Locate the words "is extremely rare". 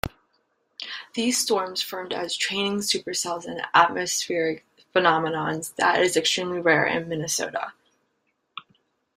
6.01-6.87